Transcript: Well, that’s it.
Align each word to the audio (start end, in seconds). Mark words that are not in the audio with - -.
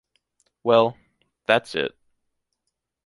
Well, 0.63 0.97
that’s 1.45 1.75
it. 1.75 1.95